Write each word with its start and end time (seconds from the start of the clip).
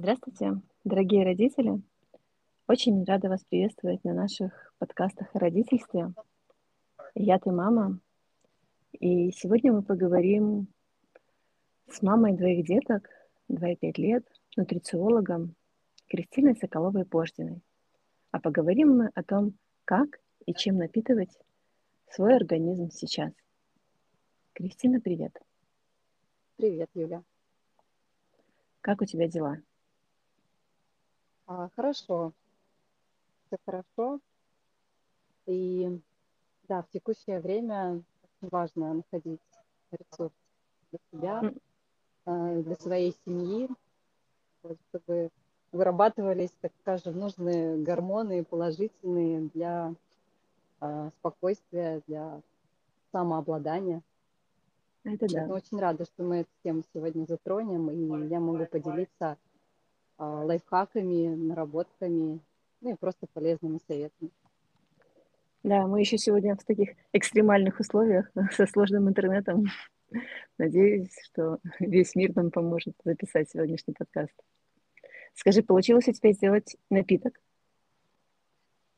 Здравствуйте, 0.00 0.62
дорогие 0.84 1.24
родители! 1.24 1.82
Очень 2.68 3.02
рада 3.02 3.28
вас 3.28 3.42
приветствовать 3.42 4.04
на 4.04 4.14
наших 4.14 4.72
подкастах 4.78 5.34
о 5.34 5.40
родительстве. 5.40 6.14
Я 7.16 7.40
ты 7.40 7.50
мама. 7.50 7.98
И 8.92 9.32
сегодня 9.32 9.72
мы 9.72 9.82
поговорим 9.82 10.68
с 11.90 12.00
мамой 12.00 12.36
двоих 12.36 12.64
деток, 12.64 13.10
2,5 13.50 13.94
лет, 13.96 14.24
нутрициологом 14.56 15.56
Кристиной 16.06 16.54
Соколовой-Пождиной. 16.54 17.60
А 18.30 18.38
поговорим 18.38 18.98
мы 18.98 19.10
о 19.16 19.24
том, 19.24 19.54
как 19.84 20.20
и 20.46 20.54
чем 20.54 20.76
напитывать 20.76 21.36
свой 22.08 22.36
организм 22.36 22.90
сейчас. 22.92 23.32
Кристина, 24.52 25.00
привет. 25.00 25.36
Привет, 26.54 26.88
Юля. 26.94 27.24
Как 28.80 29.02
у 29.02 29.04
тебя 29.04 29.26
дела? 29.26 29.58
А, 31.50 31.70
хорошо, 31.74 32.34
все 33.46 33.56
хорошо. 33.64 34.20
И 35.46 35.98
да, 36.68 36.82
в 36.82 36.90
текущее 36.90 37.40
время 37.40 38.02
очень 38.22 38.50
важно 38.50 38.92
находить 38.92 39.40
ресурс 39.90 40.32
для 40.90 40.98
себя, 41.10 41.52
а, 42.26 42.54
для 42.56 42.74
своей 42.74 43.16
семьи, 43.24 43.66
чтобы 44.90 45.30
вырабатывались, 45.72 46.54
так 46.60 46.72
скажем, 46.82 47.18
нужные 47.18 47.78
гормоны 47.78 48.44
положительные 48.44 49.48
для 49.54 49.94
а, 50.80 51.08
спокойствия, 51.18 52.02
для 52.06 52.42
самообладания. 53.10 54.02
Это 55.02 55.26
да. 55.26 55.46
Я 55.46 55.48
очень 55.48 55.80
рада, 55.80 56.04
что 56.04 56.24
мы 56.24 56.40
эту 56.40 56.50
тему 56.62 56.82
сегодня 56.92 57.24
затронем, 57.24 57.90
и 57.90 58.28
я 58.28 58.38
могу 58.38 58.66
поделиться 58.66 59.38
лайфхаками, 60.18 61.34
наработками, 61.34 62.40
ну 62.80 62.92
и 62.92 62.96
просто 62.96 63.26
полезными 63.32 63.78
советами. 63.86 64.30
Да, 65.62 65.86
мы 65.86 66.00
еще 66.00 66.18
сегодня 66.18 66.56
в 66.56 66.64
таких 66.64 66.90
экстремальных 67.12 67.80
условиях 67.80 68.30
со 68.52 68.66
сложным 68.66 69.08
интернетом. 69.08 69.66
Надеюсь, 70.56 71.14
что 71.24 71.58
весь 71.80 72.14
мир 72.14 72.34
нам 72.34 72.50
поможет 72.50 72.94
записать 73.04 73.50
сегодняшний 73.50 73.94
подкаст. 73.94 74.34
Скажи, 75.34 75.62
получилось 75.62 76.08
у 76.08 76.12
тебя 76.12 76.32
сделать 76.32 76.76
напиток? 76.90 77.40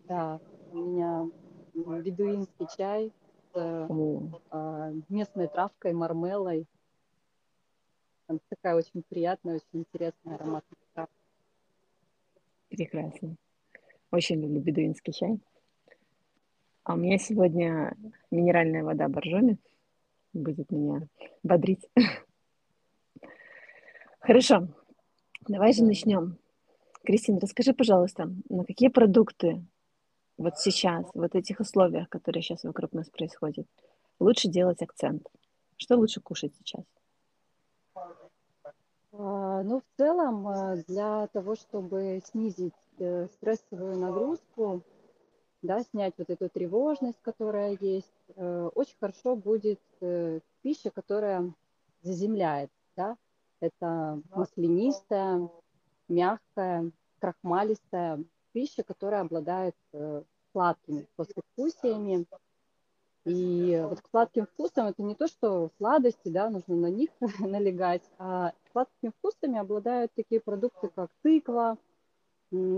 Да, 0.00 0.40
у 0.72 0.76
меня 0.76 1.28
бедуинский 1.74 2.66
чай 2.76 3.12
с 3.52 3.86
О. 3.88 4.92
местной 5.08 5.48
травкой, 5.48 5.92
мармелой. 5.92 6.66
Там 8.26 8.40
такая 8.48 8.76
очень 8.76 9.02
приятная, 9.08 9.56
очень 9.56 9.80
интересная 9.80 10.36
ароматная. 10.36 10.79
Прекрасно. 12.70 13.36
Очень 14.10 14.40
люблю 14.40 14.60
бедуинский 14.60 15.12
чай. 15.12 15.38
А 16.84 16.94
у 16.94 16.96
меня 16.96 17.18
сегодня 17.18 17.96
минеральная 18.30 18.82
вода 18.82 19.08
боржоми 19.08 19.58
будет 20.32 20.70
меня 20.70 21.02
бодрить. 21.42 21.88
Хорошо, 24.20 24.68
давай 25.48 25.72
же 25.72 25.84
начнем. 25.84 26.38
Кристина, 27.04 27.40
расскажи, 27.40 27.72
пожалуйста, 27.72 28.32
на 28.48 28.64
какие 28.64 28.88
продукты 28.88 29.64
вот 30.36 30.58
сейчас, 30.58 31.06
вот 31.14 31.34
этих 31.34 31.60
условиях, 31.60 32.08
которые 32.08 32.42
сейчас 32.42 32.64
вокруг 32.64 32.92
нас 32.92 33.08
происходят, 33.10 33.66
лучше 34.18 34.48
делать 34.48 34.82
акцент? 34.82 35.26
Что 35.76 35.96
лучше 35.96 36.20
кушать 36.20 36.54
сейчас? 36.56 36.84
А, 39.22 39.62
ну, 39.62 39.80
в 39.80 39.96
целом, 39.98 40.48
а, 40.48 40.76
для 40.88 41.26
того, 41.28 41.54
чтобы 41.54 42.22
снизить 42.24 42.72
э, 42.98 43.26
стрессовую 43.34 43.98
нагрузку, 43.98 44.82
да, 45.60 45.82
снять 45.82 46.14
вот 46.16 46.30
эту 46.30 46.48
тревожность, 46.48 47.20
которая 47.20 47.76
есть, 47.80 48.10
э, 48.36 48.70
очень 48.74 48.96
хорошо 48.98 49.36
будет 49.36 49.80
э, 50.00 50.40
пища, 50.62 50.90
которая 50.90 51.52
заземляет, 52.00 52.70
да, 52.96 53.18
это 53.60 54.22
маслянистая, 54.30 55.50
мягкая, 56.08 56.90
крахмалистая 57.18 58.24
пища, 58.52 58.82
которая 58.82 59.20
обладает 59.20 59.76
сладкими 60.52 61.06
послевкусиями, 61.16 62.24
и 63.30 63.80
вот 63.88 64.00
к 64.00 64.08
сладким 64.10 64.46
вкусам 64.46 64.86
это 64.86 65.02
не 65.02 65.14
то, 65.14 65.26
что 65.26 65.70
сладости, 65.78 66.28
да, 66.28 66.50
нужно 66.50 66.76
на 66.76 66.90
них 66.90 67.10
налегать, 67.38 68.02
а 68.18 68.52
сладкими 68.72 69.12
вкусами 69.18 69.58
обладают 69.58 70.12
такие 70.14 70.40
продукты, 70.40 70.90
как 70.94 71.10
тыква, 71.22 71.78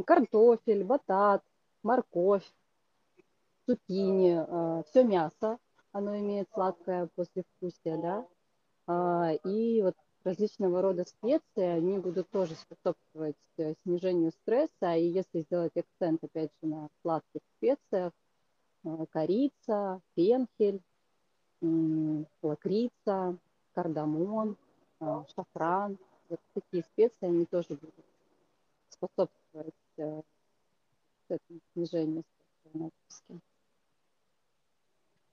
картофель, 0.06 0.84
батат, 0.84 1.42
морковь, 1.82 2.48
цукини, 3.66 4.36
а, 4.38 4.82
все 4.88 5.04
мясо, 5.04 5.58
оно 5.92 6.18
имеет 6.18 6.48
сладкое 6.52 7.08
послевкусие, 7.14 7.96
да, 7.96 8.26
а, 8.86 9.32
и 9.44 9.82
вот 9.82 9.94
различного 10.24 10.82
рода 10.82 11.04
специи, 11.04 11.64
они 11.64 11.98
будут 11.98 12.30
тоже 12.30 12.54
способствовать 12.54 13.34
э, 13.56 13.74
снижению 13.82 14.30
стресса, 14.30 14.94
и 14.94 15.06
если 15.06 15.40
сделать 15.40 15.72
акцент, 15.76 16.22
опять 16.22 16.50
же, 16.62 16.68
на 16.68 16.88
сладких 17.02 17.40
специях, 17.56 18.12
Э, 18.12 18.21
корица, 19.10 20.00
фенхель, 20.14 20.80
лакрица, 22.42 23.36
кардамон, 23.74 24.56
э, 25.00 25.24
шафран. 25.34 25.98
Вот 26.28 26.40
такие 26.54 26.82
специи, 26.82 27.26
они 27.26 27.46
тоже 27.46 27.68
будут 27.70 28.04
способствовать 28.88 29.74
э, 29.98 30.22
этому 31.28 31.60
снижению 31.72 32.24
нагрузки. 32.74 33.40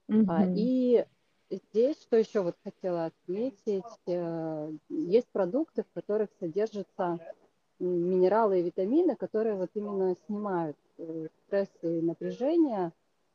Mm-hmm. 0.07 0.53
И 0.55 1.05
здесь, 1.49 2.01
что 2.01 2.17
еще 2.17 2.41
вот 2.41 2.55
хотела 2.63 3.05
отметить, 3.05 3.83
есть 4.89 5.27
продукты, 5.29 5.83
в 5.83 5.91
которых 5.93 6.29
содержатся 6.39 7.19
минералы 7.79 8.59
и 8.59 8.63
витамины, 8.63 9.15
которые 9.15 9.55
вот 9.55 9.69
именно 9.73 10.15
снимают 10.25 10.77
стресс 11.45 11.69
и 11.81 12.01
напряжение, 12.01 12.87
а, 12.87 12.91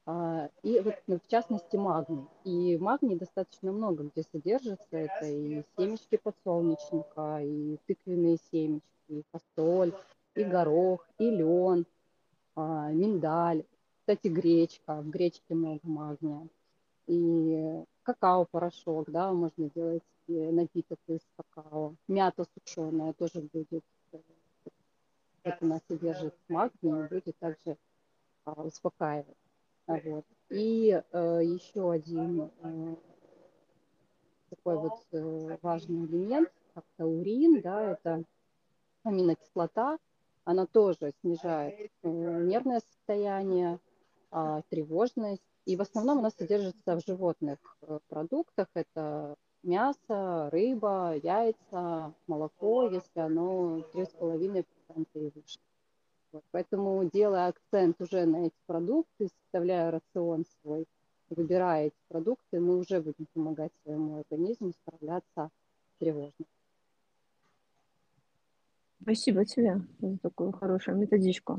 и 0.06 0.81
вот, 0.81 0.94
ну, 1.06 1.19
в 1.19 1.26
частности, 1.28 1.76
магний. 1.76 2.26
И 2.44 2.76
магний 2.76 3.16
достаточно 3.16 3.72
много 3.72 4.04
где 4.04 4.22
содержится. 4.22 4.97
Это 4.97 5.25
и 5.26 5.62
семечки 5.78 6.16
подсолнечника, 6.16 7.41
и 7.42 7.78
тыквенные 7.87 8.37
семечки, 8.50 8.84
и 9.09 9.25
фасоль, 9.32 9.94
и 10.34 10.44
горох, 10.44 11.09
и 11.19 11.31
лен, 11.31 11.87
а, 12.54 12.91
миндаль. 12.93 13.64
Кстати, 14.00 14.28
гречка. 14.28 15.00
В 15.00 15.09
гречке 15.09 15.54
много 15.54 15.81
магния. 15.84 16.48
И 17.06 17.84
какао-порошок, 18.03 19.10
да, 19.10 19.32
можно 19.32 19.70
делать 19.70 20.03
напиток 20.28 20.98
из 21.06 21.20
какао. 21.37 21.94
Мята 22.09 22.44
сушеная 22.44 23.14
тоже 23.14 23.41
будет. 23.53 23.84
Это 25.43 25.59
она 25.60 25.81
содержит 25.88 26.34
магний 26.48 27.09
будет 27.09 27.38
также 27.38 27.76
а, 28.44 28.62
успокаивать. 28.62 29.37
Вот. 29.86 30.24
И 30.50 31.02
э, 31.12 31.40
еще 31.42 31.90
один 31.92 32.50
э, 32.62 32.96
такой 34.50 34.78
вот 34.78 35.06
э, 35.12 35.58
важный 35.62 36.06
элемент, 36.06 36.50
как 36.74 36.84
таурин, 36.96 37.60
да, 37.60 37.92
это 37.92 38.24
аминокислота, 39.02 39.98
она 40.44 40.66
тоже 40.66 41.12
снижает 41.20 41.90
э, 42.02 42.08
нервное 42.08 42.80
состояние, 42.80 43.78
э, 44.30 44.62
тревожность, 44.70 45.42
и 45.66 45.76
в 45.76 45.81
основном 45.81 46.19
она 46.19 46.30
содержится 46.30 46.96
в 46.96 47.04
животных 47.06 47.58
э, 47.82 47.98
продуктах, 48.08 48.69
это 48.75 49.37
мясо, 49.62 50.50
рыба, 50.50 51.14
яйца, 51.22 52.14
молоко, 52.26 52.88
если 52.88 53.20
оно 53.20 53.78
3,5% 53.92 54.66
и 55.14 55.30
выше. 55.34 55.58
Вот, 56.34 56.42
поэтому, 56.50 57.08
делая 57.12 57.46
акцент 57.46 58.00
уже 58.00 58.26
на 58.26 58.46
эти 58.46 58.56
продукты, 58.66 59.28
составляя 59.28 59.92
рацион 59.92 60.44
свой, 60.44 60.84
выбирая 61.31 61.86
эти 61.86 61.96
продукты, 62.08 62.58
мы 62.58 62.76
уже 62.76 63.00
будем 63.00 63.26
помогать 63.34 63.70
своему 63.84 64.19
организму 64.19 64.72
справляться 64.72 65.50
с 65.94 65.98
тревожностью. 66.00 66.46
Спасибо 69.00 69.44
тебе 69.44 69.82
за 70.00 70.19
такую 70.19 70.50
хорошую 70.50 70.96
методичку. 70.96 71.58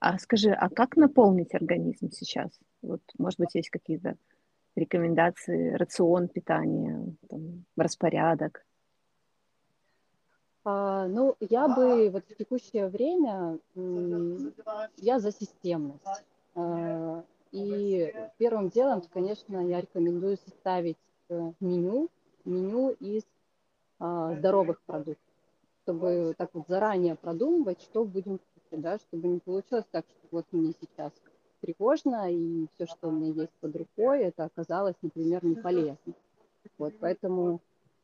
А 0.00 0.18
скажи, 0.18 0.52
а 0.52 0.70
как 0.70 0.96
наполнить 0.96 1.54
организм 1.54 2.10
сейчас? 2.10 2.58
Вот, 2.80 3.02
может 3.18 3.38
быть, 3.38 3.54
есть 3.56 3.68
какие-то 3.68 4.16
рекомендации, 4.74 5.72
рацион 5.72 6.28
питания, 6.28 7.14
там, 7.28 7.66
распорядок? 7.76 8.64
А, 10.70 11.08
ну, 11.08 11.34
я 11.40 11.66
бы 11.66 12.10
вот 12.10 12.24
в 12.28 12.36
текущее 12.36 12.88
время, 12.88 13.58
я 14.98 15.18
за 15.18 15.32
системность. 15.32 16.04
А, 16.54 17.24
и 17.52 18.14
первым 18.36 18.68
делом, 18.68 19.02
конечно, 19.10 19.66
я 19.66 19.80
рекомендую 19.80 20.36
составить 20.36 20.98
э, 21.30 21.52
меню, 21.60 22.10
меню 22.44 22.90
из 23.00 23.22
а, 23.98 24.34
здоровых 24.34 24.82
продуктов. 24.82 25.24
чтобы 25.84 26.34
так 26.36 26.50
вот 26.52 26.68
заранее 26.68 27.14
продумывать, 27.14 27.80
что 27.80 28.04
будем 28.04 28.38
кушать, 28.38 28.82
да, 28.82 28.98
чтобы 28.98 29.28
не 29.28 29.38
получилось 29.38 29.86
так, 29.90 30.04
что 30.06 30.28
вот 30.32 30.44
мне 30.52 30.74
сейчас 30.82 31.12
тревожно, 31.62 32.30
и 32.30 32.66
все, 32.74 32.86
что 32.86 33.08
у 33.08 33.10
меня 33.10 33.32
есть 33.32 33.52
под 33.62 33.74
рукой, 33.74 34.20
это 34.20 34.44
оказалось, 34.44 34.96
например, 35.00 35.42
не 35.46 35.54
полезно. 35.54 35.96
Вот, 36.76 36.92
поэтому 37.00 37.62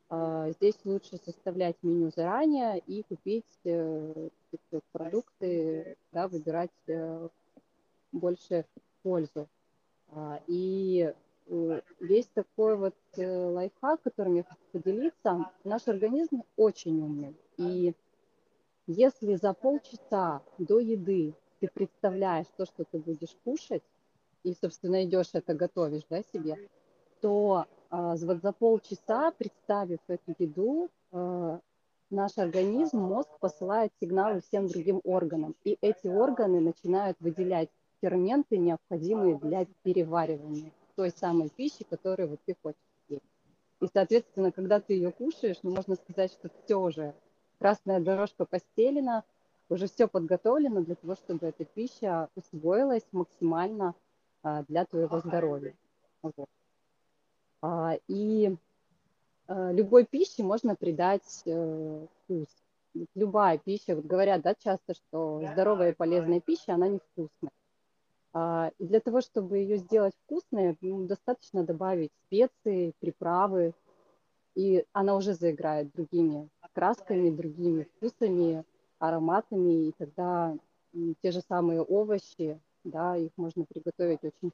здесь 0.09 0.75
лучше 0.83 1.17
составлять 1.17 1.75
меню 1.81 2.11
заранее 2.15 2.79
и 2.79 3.03
купить 3.03 3.45
э, 3.63 4.29
продукты, 4.91 5.97
да, 6.11 6.27
выбирать 6.27 6.69
э, 6.87 7.27
больше 8.11 8.65
пользу. 9.01 9.47
А, 10.09 10.39
и 10.47 11.11
э, 11.47 11.81
есть 12.01 12.31
такой 12.33 12.77
вот 12.77 12.95
лайфхак, 13.17 14.03
которым 14.03 14.35
я 14.35 14.43
хочу 14.43 14.61
поделиться. 14.71 15.51
Наш 15.63 15.87
организм 15.87 16.43
очень 16.55 17.01
умный. 17.01 17.35
И 17.57 17.93
если 18.87 19.35
за 19.35 19.53
полчаса 19.53 20.43
до 20.59 20.79
еды 20.79 21.33
ты 21.59 21.67
представляешь 21.67 22.47
то, 22.57 22.65
что 22.65 22.83
ты 22.83 22.99
будешь 22.99 23.35
кушать, 23.43 23.83
и, 24.43 24.53
собственно, 24.53 25.03
идешь 25.03 25.29
это 25.33 25.55
готовишь 25.55 26.03
да, 26.09 26.21
себе, 26.31 26.69
то 27.19 27.65
а, 27.65 27.67
вот 27.89 28.41
за 28.41 28.51
полчаса, 28.51 29.31
представив 29.31 29.99
эту 30.07 30.35
еду, 30.39 30.89
а, 31.11 31.59
наш 32.09 32.37
организм, 32.37 32.99
мозг 32.99 33.29
посылает 33.39 33.91
сигналы 34.01 34.41
всем 34.41 34.67
другим 34.67 35.01
органам. 35.03 35.55
И 35.63 35.77
эти 35.81 36.07
органы 36.07 36.59
начинают 36.59 37.17
выделять 37.19 37.69
ферменты, 38.01 38.57
необходимые 38.57 39.37
для 39.37 39.65
переваривания 39.83 40.71
той 40.95 41.11
самой 41.11 41.49
пищи, 41.49 41.85
которую 41.89 42.29
вот 42.29 42.39
ты 42.45 42.55
хочешь 42.61 42.79
есть. 43.09 43.23
И, 43.81 43.87
соответственно, 43.93 44.51
когда 44.51 44.79
ты 44.79 44.93
ее 44.93 45.11
кушаешь, 45.11 45.57
ну, 45.63 45.75
можно 45.75 45.95
сказать, 45.95 46.31
что 46.31 46.49
все 46.63 46.75
уже, 46.79 47.13
красная 47.59 47.99
дорожка 47.99 48.45
постелена, 48.45 49.23
уже 49.69 49.87
все 49.87 50.07
подготовлено 50.07 50.81
для 50.81 50.95
того, 50.95 51.15
чтобы 51.15 51.47
эта 51.47 51.65
пища 51.65 52.29
усвоилась 52.35 53.05
максимально 53.11 53.95
а, 54.43 54.63
для 54.63 54.85
твоего 54.85 55.19
здоровья. 55.19 55.75
Вот. 56.21 56.47
А, 57.65 57.97
и 58.07 58.55
а, 59.47 59.71
любой 59.71 60.05
пище 60.05 60.43
можно 60.43 60.75
придать 60.75 61.41
э, 61.45 62.05
вкус. 62.23 62.47
Любая 63.15 63.57
пища, 63.57 63.95
вот 63.95 64.05
говорят, 64.05 64.43
да, 64.43 64.53
часто, 64.53 64.93
что 64.93 65.41
здоровая 65.51 65.91
и 65.91 65.95
полезная 65.95 66.41
пища, 66.41 66.75
она 66.75 66.87
невкусная. 66.87 67.51
А, 68.33 68.71
и 68.77 68.85
для 68.85 68.99
того, 68.99 69.21
чтобы 69.21 69.57
ее 69.57 69.77
сделать 69.77 70.13
вкусной, 70.25 70.77
ну, 70.81 71.07
достаточно 71.07 71.63
добавить 71.63 72.11
специи, 72.27 72.93
приправы, 72.99 73.73
и 74.53 74.85
она 74.93 75.15
уже 75.15 75.33
заиграет 75.33 75.91
другими 75.91 76.47
красками, 76.73 77.31
другими 77.31 77.87
вкусами, 77.97 78.63
ароматами, 78.99 79.87
и 79.87 79.91
тогда 79.97 80.55
те 81.23 81.31
же 81.31 81.41
самые 81.41 81.81
овощи, 81.81 82.59
да, 82.83 83.17
их 83.17 83.31
можно 83.37 83.65
приготовить 83.65 84.23
очень 84.23 84.51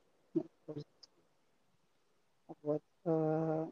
вкусно. 0.64 0.84
Вот. 2.64 2.82
Э, 3.06 3.68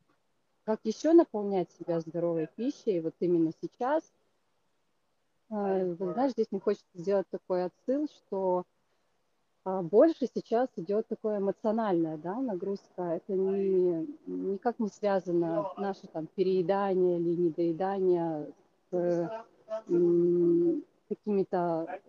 как 0.64 0.80
еще 0.84 1.14
наполнять 1.14 1.72
себя 1.72 2.00
здоровой 2.00 2.48
пищей, 2.56 3.00
вот 3.00 3.16
именно 3.20 3.52
сейчас, 3.62 4.04
э, 5.50 5.96
знаешь, 5.96 6.32
здесь 6.32 6.48
мне 6.52 6.62
хочется 6.62 6.88
сделать 6.94 7.28
такой 7.30 7.66
отсыл, 7.66 8.08
что 8.08 8.66
а 9.66 9.82
больше 9.84 10.28
сейчас 10.34 10.70
идет 10.78 11.08
такое 11.08 11.40
эмоциональная 11.40 12.18
да, 12.18 12.40
нагрузка. 12.40 13.04
Это 13.04 13.34
не, 13.34 14.08
никак 14.26 14.80
не 14.80 14.88
связано 14.88 15.72
наше 15.78 16.08
там 16.08 16.28
переедание 16.28 17.20
или 17.20 17.36
недоедание 17.36 18.52
с 18.90 19.30
какими-то 21.10 22.00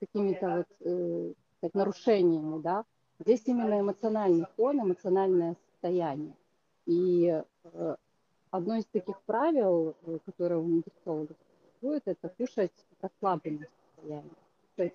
какими-то 0.00 0.50
вот 0.56 0.66
э, 0.80 1.32
нарушениями, 1.72 2.60
да. 2.60 2.84
Здесь 3.24 3.42
именно 3.46 3.80
эмоциональный 3.80 4.46
фон, 4.56 4.82
эмоциональное 4.82 5.56
состояние. 5.70 6.36
И 6.84 7.42
э, 7.64 7.96
одно 8.50 8.76
из 8.76 8.84
таких 8.84 9.18
правил, 9.22 9.96
э, 10.02 10.18
которое 10.26 10.56
у 10.56 10.66
нутрициологов 10.66 11.36
существует, 11.48 12.02
это 12.04 12.28
кушать 12.28 12.86
расслабленное 13.00 13.70
состояние. 13.96 14.34
Кушать 14.76 14.94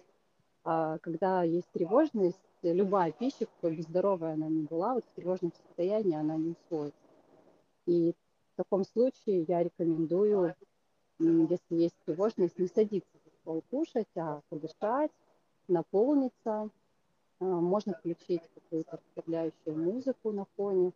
а 0.63 0.99
когда 0.99 1.41
есть 1.41 1.71
тревожность, 1.71 2.37
любая 2.61 3.11
пища, 3.11 3.47
какой 3.47 3.77
бы 3.77 3.81
здоровая 3.81 4.33
она 4.33 4.47
ни 4.47 4.61
была, 4.61 4.93
вот 4.93 5.05
в 5.05 5.15
тревожном 5.15 5.51
состоянии 5.51 6.15
она 6.15 6.35
не 6.35 6.51
усвоится. 6.51 6.99
И 7.87 8.13
в 8.53 8.57
таком 8.57 8.83
случае 8.83 9.45
я 9.47 9.63
рекомендую, 9.63 10.53
если 11.17 11.75
есть 11.75 11.95
тревожность, 12.05 12.59
не 12.59 12.67
садиться 12.67 13.09
за 13.45 13.61
кушать, 13.71 14.15
а 14.15 14.41
подышать, 14.49 15.11
наполниться. 15.67 16.69
А, 17.39 17.45
можно 17.45 17.93
включить 17.93 18.41
какую-то 18.53 18.97
расслабляющую 18.97 19.75
музыку 19.75 20.31
на 20.31 20.45
фоне 20.55 20.91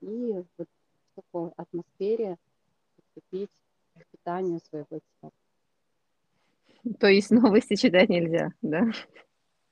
и 0.00 0.42
вот 0.58 0.68
в 0.68 1.20
такой 1.20 1.50
атмосфере 1.56 2.36
приступить 2.96 3.50
к 3.94 4.06
питанию 4.06 4.60
своего 4.68 5.00
тела. 5.20 5.32
То 6.98 7.06
есть 7.06 7.30
новости 7.30 7.76
читать 7.76 8.08
нельзя, 8.08 8.50
да? 8.60 8.90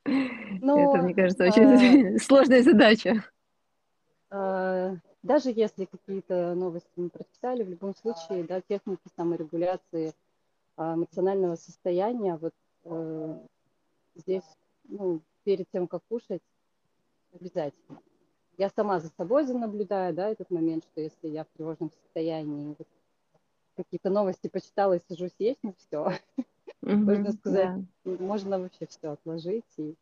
Но, 0.04 0.94
Это, 0.94 1.02
мне 1.02 1.14
кажется, 1.14 1.44
очень 1.44 2.14
э, 2.14 2.18
сложная 2.18 2.62
задача. 2.62 3.24
Э, 4.30 4.96
даже 5.22 5.50
если 5.50 5.84
какие-то 5.84 6.54
новости 6.54 6.90
мы 6.96 7.10
прочитали, 7.10 7.62
в 7.62 7.68
любом 7.68 7.94
случае, 7.94 8.44
да, 8.44 8.60
техники 8.60 9.02
саморегуляции 9.16 10.12
э, 10.76 10.94
эмоционального 10.94 11.54
состояния, 11.56 12.36
вот 12.36 12.54
э, 12.84 13.38
здесь, 14.16 14.44
ну, 14.88 15.20
перед 15.44 15.66
тем, 15.70 15.86
как 15.86 16.02
кушать, 16.08 16.42
обязательно. 17.32 18.00
Я 18.58 18.70
сама 18.70 19.00
за 19.00 19.08
собой 19.16 19.44
наблюдаю, 19.46 20.14
да, 20.14 20.28
этот 20.28 20.50
момент, 20.50 20.84
что 20.84 21.00
если 21.00 21.28
я 21.28 21.44
в 21.44 21.48
тревожном 21.56 21.90
состоянии, 21.90 22.74
вот, 22.78 22.88
какие-то 23.76 24.10
новости 24.10 24.48
почитала 24.48 24.94
и 24.94 25.00
сижу 25.08 25.28
съесть, 25.28 25.60
ну 25.62 25.74
все, 25.78 26.12
Угу, 26.82 26.96
можно 26.96 27.32
сказать, 27.32 27.84
да. 28.04 28.10
можно 28.18 28.58
вообще 28.58 28.86
все 28.86 29.12
отложить. 29.12 29.64
И 29.76 29.94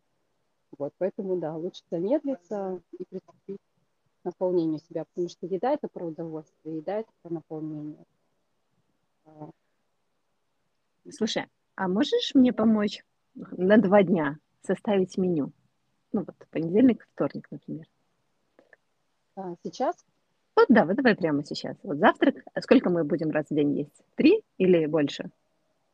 вот, 0.78 0.94
поэтому, 0.98 1.37
да, 1.37 1.54
лучше 1.54 1.82
замедлиться 1.90 2.80
и 2.99 3.04
приступить 3.04 3.61
к 4.23 4.25
наполнению 4.25 4.78
себя, 4.78 5.04
потому 5.04 5.28
что 5.28 5.47
еда– 5.47 5.73
это 5.75 5.88
про 5.88 6.06
удовольствие, 6.06 6.78
еда– 6.78 6.99
это 7.00 7.11
про 7.23 7.35
наполнение. 7.35 8.04
А. 9.26 9.50
Слушай, 11.11 11.47
а 11.75 11.88
можешь 11.88 12.35
мне 12.35 12.52
помочь 12.52 13.04
на 13.35 13.76
два 13.76 14.02
дня 14.02 14.38
составить 14.62 15.19
меню? 15.19 15.52
Ну 16.12 16.25
вот, 16.26 16.37
понедельник, 16.50 17.07
вторник, 17.14 17.47
например. 17.50 17.87
А, 19.37 19.55
сейчас? 19.62 19.97
Вот 20.57 20.67
да, 20.69 20.85
вот 20.85 20.97
давай 20.97 21.14
прямо 21.17 21.45
сейчас. 21.45 21.76
Вот 21.83 21.99
завтрак, 21.99 22.37
а 22.52 22.61
сколько 22.61 22.90
мы 22.90 23.05
будем 23.05 23.31
раз 23.31 23.47
в 23.49 23.55
день 23.55 23.79
есть? 23.79 24.02
Три 24.17 24.43
или 24.59 24.87
больше? 24.87 25.31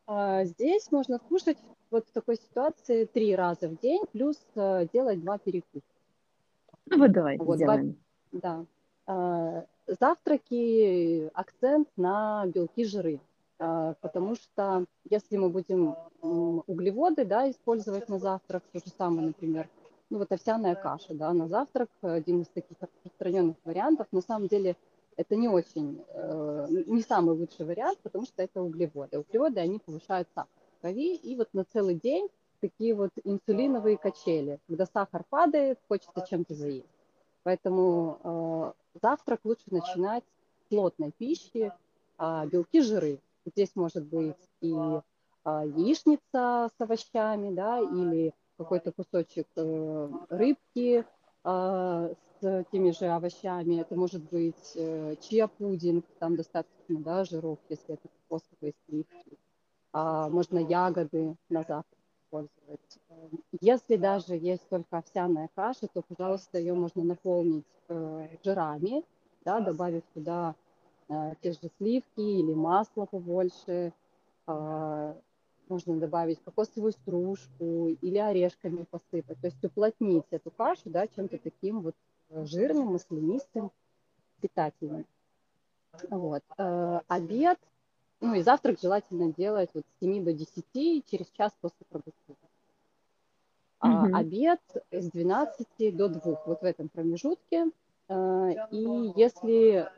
А 0.07 0.45
здесь 0.45 0.91
можно 0.91 1.19
кушать 1.19 1.57
вот 1.91 2.07
в 2.07 2.11
такой 2.11 2.35
ситуации 2.35 3.05
три 3.05 3.35
раза 3.35 3.69
в 3.69 3.79
день, 3.79 4.03
плюс 4.11 4.37
э, 4.55 4.87
делать 4.91 5.21
два 5.21 5.37
перекуса. 5.37 5.85
Ну 6.85 6.97
вот 6.97 7.11
давай 7.11 7.37
вот, 7.37 7.57
сделаем. 7.57 7.95
Два, 8.31 8.41
да. 8.41 8.65
А, 9.05 9.65
завтраки, 9.87 11.29
акцент 11.33 11.89
на 11.95 12.45
белки, 12.47 12.83
жиры. 12.83 13.19
А, 13.59 13.95
потому 14.01 14.35
что 14.35 14.85
если 15.09 15.37
мы 15.37 15.49
будем 15.49 15.95
углеводы 16.21 17.25
да, 17.25 17.49
использовать 17.49 18.09
на 18.09 18.19
завтрак, 18.19 18.63
то 18.71 18.79
же 18.79 18.89
самое, 18.89 19.27
например, 19.27 19.69
ну 20.09 20.19
вот 20.19 20.31
овсяная 20.31 20.75
каша 20.75 21.13
да, 21.13 21.33
на 21.33 21.47
завтрак, 21.47 21.89
один 22.01 22.41
из 22.41 22.47
таких 22.47 22.77
распространенных 22.79 23.57
вариантов, 23.63 24.07
на 24.11 24.21
самом 24.21 24.47
деле 24.47 24.75
это 25.17 25.35
не 25.35 25.47
очень, 25.47 26.03
э, 26.09 26.67
не 26.85 27.01
самый 27.01 27.35
лучший 27.35 27.65
вариант, 27.65 27.99
потому 28.03 28.25
что 28.25 28.43
это 28.43 28.61
углеводы. 28.61 29.19
Углеводы, 29.19 29.59
они 29.59 29.79
повышают 29.79 30.29
сахар 30.33 30.49
в 30.77 30.81
крови, 30.81 31.15
и 31.15 31.35
вот 31.35 31.49
на 31.53 31.65
целый 31.65 31.95
день 31.95 32.29
такие 32.61 32.93
вот 32.93 33.11
инсулиновые 33.23 33.97
качели. 33.97 34.59
Когда 34.67 34.85
сахар 34.85 35.23
падает, 35.29 35.79
хочется 35.87 36.25
чем-то 36.29 36.53
заесть. 36.53 36.87
Поэтому 37.43 38.19
э, 38.23 38.99
завтрак 39.01 39.39
лучше 39.43 39.63
начинать 39.71 40.23
с 40.61 40.69
плотной 40.69 41.11
пищи, 41.11 41.73
э, 42.19 42.47
белки, 42.47 42.81
жиры. 42.81 43.19
Здесь 43.47 43.71
может 43.75 44.05
быть 44.05 44.35
и 44.61 44.73
э, 44.73 45.01
яичница 45.45 46.69
с 46.69 46.73
овощами, 46.79 47.55
да, 47.55 47.79
или 47.79 48.33
какой-то 48.57 48.91
кусочек 48.91 49.47
э, 49.55 50.09
рыбки, 50.29 51.05
а, 51.49 52.09
с 52.41 52.65
теми 52.71 52.91
же 52.91 53.05
овощами. 53.05 53.79
Это 53.79 53.95
может 53.95 54.21
быть 54.29 54.73
э, 54.75 55.15
чиа-пудинг, 55.21 56.03
там 56.19 56.35
достаточно 56.35 56.99
да, 56.99 57.23
жиров, 57.23 57.57
если 57.69 57.93
это 57.93 58.09
кокосовые 58.27 58.73
сливки. 58.85 59.37
А, 59.93 60.27
можно 60.27 60.59
ягоды 60.59 61.37
на 61.47 61.59
завтрак 61.63 61.99
использовать. 62.19 62.99
Если 63.61 63.95
даже 63.95 64.35
есть 64.35 64.67
только 64.67 64.97
овсяная 64.97 65.49
каша, 65.55 65.87
то, 65.87 66.01
пожалуйста, 66.01 66.59
ее 66.59 66.73
можно 66.73 67.03
наполнить 67.03 67.65
э, 67.87 68.27
жирами, 68.43 69.05
да, 69.45 69.61
добавив 69.61 70.03
туда 70.13 70.53
те 71.41 71.51
же 71.51 71.69
сливки 71.77 72.19
или 72.19 72.53
масло 72.53 73.05
побольше, 73.05 73.93
э, 74.47 75.13
можно 75.69 75.99
добавить 75.99 76.39
кокосовую 76.43 76.91
стружку 76.91 77.89
или 78.01 78.17
орешками 78.17 78.83
посыпать, 78.83 79.39
то 79.39 79.47
есть 79.47 79.63
уплотнить 79.63 80.25
эту 80.31 80.51
кашу, 80.51 80.83
да, 80.85 81.07
чем-то 81.07 81.37
таким 81.37 81.81
вот 81.81 81.95
жирным, 82.29 82.87
маслянистым, 82.87 83.71
питательным. 84.41 85.05
Вот. 86.09 86.43
Э, 86.57 86.99
обед, 87.07 87.57
ну 88.19 88.35
и 88.35 88.41
завтрак 88.41 88.79
желательно 88.79 89.33
делать 89.33 89.69
вот 89.73 89.83
с 89.85 89.99
7 89.99 90.23
до 90.23 90.33
10 90.33 91.05
через 91.05 91.27
час 91.31 91.53
после 91.61 91.85
пробуждения. 91.89 92.37
А 93.79 94.05
угу. 94.05 94.15
обед 94.15 94.59
с 94.91 95.09
12 95.09 95.95
до 95.95 96.09
2, 96.09 96.43
вот 96.45 96.61
в 96.61 96.65
этом 96.65 96.89
промежутке. 96.89 97.67
Э, 98.09 98.67
и 98.71 99.13
если 99.15 99.89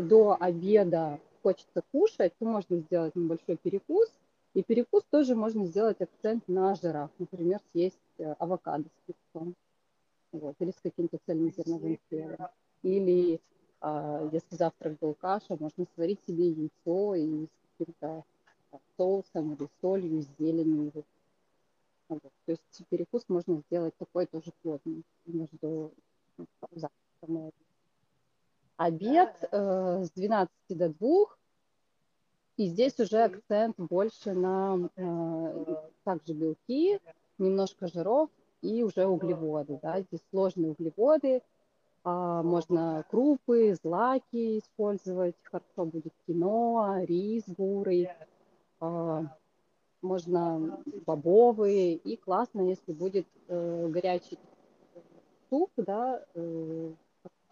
до 0.00 0.36
обеда 0.38 1.20
хочется 1.42 1.82
кушать, 1.92 2.32
то 2.38 2.44
можно 2.44 2.78
сделать 2.78 3.14
небольшой 3.14 3.56
перекус. 3.56 4.10
И 4.54 4.62
перекус 4.62 5.04
тоже 5.10 5.34
можно 5.34 5.66
сделать 5.66 6.00
акцент 6.00 6.48
на 6.48 6.74
жирах. 6.74 7.10
Например, 7.18 7.60
съесть 7.72 7.98
э, 8.18 8.32
авокадо 8.38 8.84
с 8.84 9.06
песком. 9.06 9.54
Вот, 10.32 10.56
или 10.58 10.70
с 10.70 10.80
каким-то 10.82 11.18
цельнозерновым 11.26 11.98
хлебом. 12.08 12.48
Или 12.82 13.40
а, 13.80 14.28
если 14.32 14.56
завтрак 14.56 14.98
был 14.98 15.14
каша, 15.14 15.56
можно 15.60 15.86
сварить 15.94 16.20
себе 16.26 16.48
яйцо 16.48 17.14
и 17.14 17.46
с 17.46 17.78
каким-то 17.78 18.24
соусом 18.96 19.54
или 19.54 19.68
солью, 19.80 20.22
с 20.22 20.28
зеленью. 20.38 20.92
Вот. 22.08 22.22
То 22.22 22.52
есть 22.52 22.82
перекус 22.88 23.24
можно 23.28 23.62
сделать 23.68 23.94
такой 23.96 24.26
тоже 24.26 24.52
плотный 24.62 25.02
между 25.26 25.92
ну, 26.38 26.46
завтраком 26.72 27.48
и 27.48 27.52
обед 28.76 29.36
э, 29.50 30.04
с 30.04 30.10
12 30.12 30.50
до 30.70 30.88
2. 30.88 31.26
И 32.56 32.68
здесь 32.68 32.98
уже 32.98 33.24
акцент 33.24 33.76
больше 33.78 34.32
на 34.32 34.88
э, 34.96 35.76
также 36.04 36.32
белки, 36.32 36.98
немножко 37.38 37.88
жиров 37.88 38.30
и 38.62 38.82
уже 38.82 39.06
углеводы. 39.06 39.78
Да? 39.82 40.00
Здесь 40.00 40.22
сложные 40.30 40.70
углеводы, 40.70 41.42
а, 42.08 42.40
можно 42.44 43.04
крупы, 43.10 43.76
злаки 43.82 44.60
использовать, 44.60 45.34
хорошо 45.42 45.86
будет 45.86 46.12
киноа, 46.26 47.04
рис 47.04 47.42
бурый, 47.48 48.08
а, 48.78 49.24
можно 50.02 50.78
бобовые, 51.04 51.94
и 51.94 52.16
классно, 52.16 52.60
если 52.68 52.92
будет 52.92 53.26
э, 53.48 53.88
горячий 53.88 54.38
суп, 55.50 55.72
да, 55.76 56.22
э, 56.34 56.92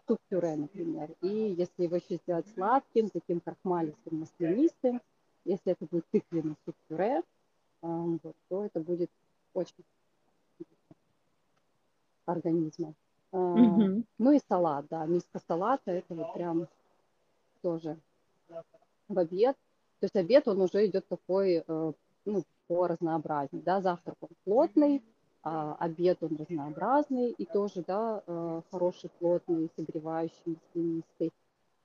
суп-пюре, 0.07 0.55
например. 0.55 1.09
И 1.21 1.55
если 1.57 1.83
его 1.83 1.95
еще 1.97 2.17
сделать 2.17 2.47
сладким, 2.53 3.09
таким 3.09 3.39
крахмалистым, 3.39 4.19
маслянистым, 4.19 5.01
если 5.45 5.73
это 5.73 5.85
будет 5.85 6.05
тыквенный 6.11 6.55
суп-пюре, 6.65 7.19
э, 7.19 7.21
вот, 7.81 8.35
то 8.49 8.65
это 8.65 8.79
будет 8.79 9.09
очень 9.53 9.83
организма. 12.25 12.93
Угу. 13.31 14.03
Ну 14.17 14.31
и 14.31 14.39
салат, 14.47 14.85
да, 14.89 15.05
миска 15.05 15.39
салата, 15.47 15.91
это 15.91 16.15
вот 16.15 16.33
прям 16.33 16.67
тоже 17.61 17.97
в 19.07 19.19
обед. 19.19 19.55
То 19.99 20.05
есть 20.05 20.15
обед, 20.15 20.47
он 20.47 20.61
уже 20.61 20.85
идет 20.85 21.07
такой, 21.07 21.63
э, 21.67 21.93
ну, 22.25 22.43
по 22.67 22.87
разнообразнее, 22.87 23.63
да, 23.63 23.81
завтрак 23.81 24.15
он 24.21 24.29
плотный, 24.43 25.03
обед 25.45 26.17
он 26.21 26.37
разнообразный 26.37 27.31
и 27.31 27.45
тоже, 27.45 27.83
да, 27.85 28.23
э, 28.25 28.61
хороший, 28.71 29.09
плотный, 29.19 29.69
согревающий, 29.75 30.41
маслянистый. 30.45 31.31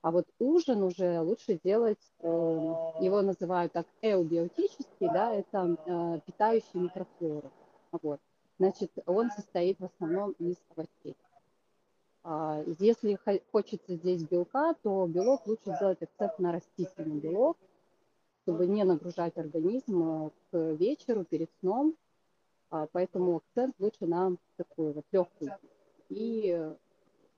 А 0.01 0.11
вот 0.11 0.25
ужин 0.39 0.81
уже 0.81 1.21
лучше 1.21 1.59
делать, 1.63 2.01
э, 2.19 2.27
его 2.27 3.21
называют 3.21 3.73
так 3.73 3.85
эубиотический, 4.01 5.07
да, 5.13 5.33
это 5.33 6.21
питающий 6.25 6.79
микрофлору. 6.79 7.51
Вот. 8.01 8.19
Значит, 8.57 8.91
он 9.05 9.29
состоит 9.31 9.79
в 9.79 9.85
основном 9.85 10.31
из 10.39 10.55
овощей. 10.75 11.15
А, 12.23 12.63
если 12.79 13.17
хочется 13.51 13.95
здесь 13.95 14.23
белка, 14.23 14.75
то 14.83 15.07
белок 15.07 15.47
лучше 15.47 15.73
сделать 15.75 16.01
акцент 16.01 16.37
на 16.39 16.51
растительный 16.51 17.19
белок, 17.19 17.57
чтобы 18.43 18.67
не 18.67 18.83
нагружать 18.83 19.37
организм 19.37 20.03
э, 20.03 20.29
к 20.51 20.57
вечеру 20.79 21.23
перед 21.23 21.49
сном. 21.59 21.95
А, 22.71 22.87
поэтому 22.93 23.37
акцент 23.37 23.75
лучше 23.79 24.05
на 24.05 24.35
такую 24.55 24.93
вот 24.93 25.05
легкую 25.11 25.51
и 26.07 26.73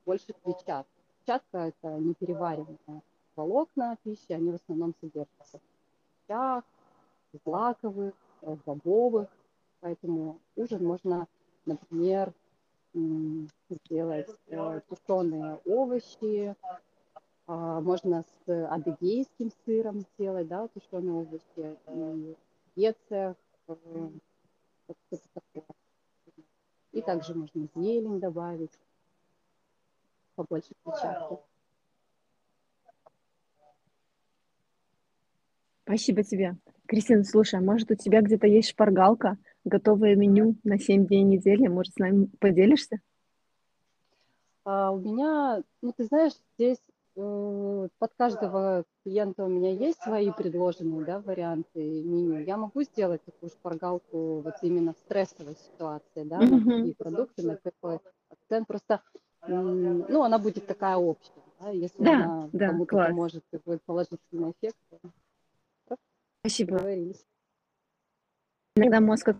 больше 0.05 0.33
клетчатку. 0.43 0.91
Клетчатка– 1.25 1.57
это 1.81 1.97
неперевариваемые 1.97 3.01
волокна 3.35 3.97
пищи, 4.03 4.31
они 4.31 4.51
в 4.51 4.55
основном 4.55 4.93
содержатся 5.01 5.59
в 6.27 6.31
овощах, 6.31 6.63
злаковых, 7.43 8.13
бобовых. 8.65 9.27
Поэтому 9.79 10.39
ужин 10.55 10.85
можно, 10.85 11.27
например, 11.65 12.31
сделать 13.69 14.29
э, 14.47 14.81
тушеные 14.87 15.59
овощи, 15.65 16.55
а, 17.47 17.81
можно 17.81 18.23
с 18.45 18.67
адыгейским 18.67 19.51
сыром 19.65 20.01
сделать, 20.01 20.47
да, 20.47 20.67
тушеные 20.67 21.15
овощи, 21.15 21.77
и 22.75 22.85
И 26.91 27.01
также 27.01 27.33
можно 27.33 27.67
зелень 27.75 28.19
добавить, 28.19 28.71
побольше 30.35 30.73
клетчатки. 30.83 31.37
Спасибо 35.83 36.23
тебе. 36.23 36.55
Кристина, 36.85 37.23
слушай, 37.23 37.59
а 37.59 37.63
может 37.63 37.91
у 37.91 37.95
тебя 37.95 38.21
где-то 38.21 38.47
есть 38.47 38.69
шпаргалка, 38.69 39.37
готовое 39.65 40.15
меню 40.15 40.55
на 40.63 40.77
7 40.77 41.07
дней 41.07 41.23
недели? 41.23 41.67
Может, 41.67 41.93
с 41.93 41.97
нами 41.97 42.27
поделишься? 42.39 42.99
А 44.65 44.91
у 44.91 44.99
меня, 44.99 45.63
ну 45.81 45.91
ты 45.91 46.05
знаешь, 46.05 46.33
здесь 46.57 46.79
под 47.15 48.13
каждого 48.17 48.85
клиента 49.03 49.43
у 49.43 49.47
меня 49.47 49.71
есть 49.71 50.01
свои 50.01 50.31
предложенные 50.31 51.05
да, 51.05 51.19
варианты 51.19 52.03
меню. 52.03 52.39
Я 52.39 52.57
могу 52.57 52.81
сделать 52.83 53.23
такую 53.23 53.49
шпаргалку 53.51 54.41
вот 54.41 54.55
именно 54.63 54.93
в 54.93 54.97
стрессовой 54.97 55.55
ситуации, 55.55 56.23
да, 56.23 56.39
на 56.39 56.59
какие 56.59 56.93
продукты, 56.93 57.43
на 57.43 57.57
какой 57.57 57.99
акцент. 58.29 58.67
Просто, 58.67 59.01
ну, 59.47 60.23
она 60.23 60.39
будет 60.39 60.65
такая 60.65 60.97
общая, 60.97 61.31
да, 61.59 61.69
если 61.69 62.03
да, 62.03 62.13
она 62.13 62.49
да, 62.51 62.67
кому-то 62.69 62.89
класс. 62.89 63.07
поможет 63.09 63.43
и 63.51 63.57
будет 63.57 63.83
положительный 63.83 64.51
эффект. 64.51 64.77
Спасибо. 66.39 66.77
Договорились. 66.77 67.25
Иногда 68.75 68.99
мозг 69.01 69.35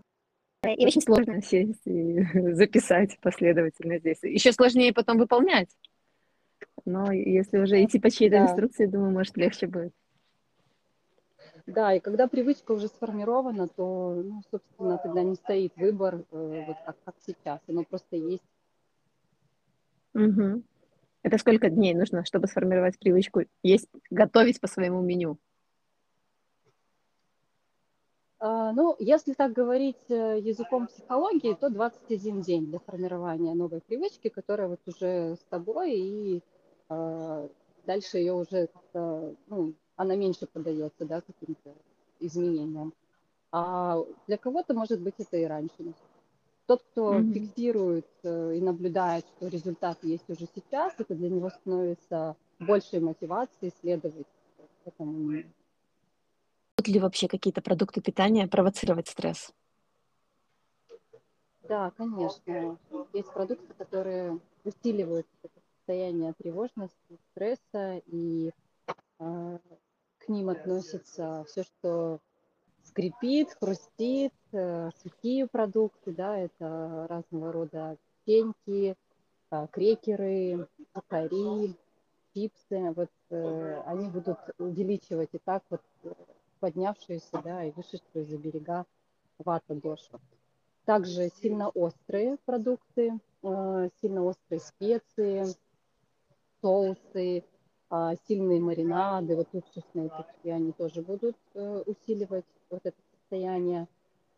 и 0.66 0.86
очень 0.86 1.02
сложно 1.02 1.42
сесть 1.42 1.86
и 1.86 2.22
записать 2.54 3.18
последовательно 3.20 3.98
здесь. 3.98 4.22
Еще 4.22 4.52
сложнее 4.52 4.92
потом 4.92 5.18
выполнять. 5.18 5.68
Но 6.84 7.10
если 7.12 7.58
уже 7.58 7.82
идти 7.82 7.98
по 7.98 8.10
чьей-то 8.10 8.36
да. 8.36 8.44
инструкции, 8.44 8.86
думаю, 8.86 9.12
может, 9.12 9.36
легче 9.36 9.66
будет. 9.66 9.92
Да, 11.66 11.94
и 11.94 12.00
когда 12.00 12.28
привычка 12.28 12.72
уже 12.72 12.88
сформирована, 12.88 13.68
то, 13.68 14.22
ну, 14.22 14.42
собственно, 14.50 14.98
тогда 14.98 15.22
не 15.22 15.34
стоит 15.34 15.74
выбор, 15.76 16.24
э, 16.30 16.64
вот 16.66 16.76
как, 16.84 16.96
как 17.04 17.14
сейчас, 17.24 17.60
оно 17.68 17.84
просто 17.84 18.16
есть. 18.16 18.44
Угу. 20.12 20.62
Это 21.22 21.38
сколько 21.38 21.70
дней 21.70 21.94
нужно, 21.94 22.24
чтобы 22.26 22.48
сформировать 22.48 22.98
привычку 22.98 23.44
есть, 23.62 23.88
готовить 24.10 24.60
по 24.60 24.66
своему 24.66 25.00
меню? 25.00 25.38
А, 28.40 28.72
ну, 28.72 28.94
если 28.98 29.32
так 29.32 29.54
говорить 29.54 30.10
э, 30.10 30.38
языком 30.40 30.86
психологии, 30.86 31.54
то 31.54 31.70
21 31.70 32.42
день 32.42 32.66
для 32.66 32.78
формирования 32.78 33.54
новой 33.54 33.80
привычки, 33.80 34.28
которая 34.28 34.68
вот 34.68 34.80
уже 34.84 35.36
с 35.36 35.44
тобой, 35.48 35.94
и 35.94 36.42
дальше 37.86 38.18
ее 38.18 38.32
уже 38.32 38.66
как-то, 38.68 39.34
ну, 39.48 39.74
она 39.96 40.16
меньше 40.16 40.46
поддается, 40.46 41.04
да, 41.04 41.20
каким-то 41.20 41.74
изменениям. 42.20 42.92
А 43.52 44.02
для 44.26 44.36
кого-то, 44.36 44.74
может 44.74 45.00
быть, 45.00 45.14
это 45.18 45.36
и 45.36 45.44
раньше. 45.44 45.94
Тот, 46.66 46.82
кто 46.82 47.14
mm-hmm. 47.14 47.32
фиксирует 47.32 48.08
э, 48.22 48.56
и 48.56 48.60
наблюдает, 48.60 49.26
что 49.36 49.48
результат 49.48 50.02
есть 50.02 50.28
уже 50.28 50.46
сейчас, 50.54 50.94
это 50.98 51.14
для 51.14 51.28
него 51.28 51.50
становится 51.50 52.36
большей 52.58 53.00
мотивацией 53.00 53.72
следовать 53.80 54.26
этому 54.84 55.44
Могут 56.76 56.88
ли 56.88 57.00
вообще 57.00 57.28
какие-то 57.28 57.62
продукты 57.62 58.00
питания 58.00 58.46
провоцировать 58.46 59.08
стресс? 59.08 59.52
Да, 61.68 61.92
конечно. 61.96 62.78
Есть 63.12 63.32
продукты, 63.32 63.72
которые 63.74 64.40
усиливают 64.64 65.26
это 65.42 65.63
состояние 65.84 66.32
тревожности, 66.38 67.18
стресса, 67.30 68.00
и 68.06 68.50
э, 69.18 69.58
к 70.18 70.28
ним 70.28 70.48
относится 70.48 71.44
все, 71.46 71.62
что 71.62 72.20
скрипит, 72.84 73.50
хрустит, 73.60 74.32
э, 74.52 74.90
сухие 75.02 75.46
продукты, 75.46 76.12
да, 76.12 76.38
это 76.38 77.06
разного 77.08 77.52
рода 77.52 77.98
пеньки, 78.24 78.96
э, 79.50 79.66
крекеры, 79.72 80.68
сухари, 80.94 81.76
чипсы. 82.32 82.94
Вот 82.96 83.10
они 83.86 84.08
будут 84.08 84.38
увеличивать 84.58 85.30
и 85.32 85.38
так 85.38 85.62
вот 85.68 85.82
поднявшуюся, 86.60 87.42
да, 87.44 87.64
и 87.64 87.72
вышедшую 87.72 88.24
за 88.24 88.38
берега 88.38 88.86
вата 89.38 89.74
дошу. 89.74 90.18
Также 90.86 91.30
сильно 91.42 91.68
острые 91.68 92.38
продукты, 92.44 93.18
сильно 93.42 94.24
острые 94.24 94.60
специи, 94.60 95.54
соусы, 96.64 97.44
а, 97.90 98.14
сильные 98.26 98.60
маринады, 98.60 99.36
вот 99.36 99.48
уксусные 99.52 100.08
такие, 100.08 100.54
они 100.54 100.72
тоже 100.72 101.02
будут 101.02 101.36
э, 101.52 101.82
усиливать 101.86 102.46
вот 102.70 102.80
это 102.84 102.96
состояние. 103.12 103.86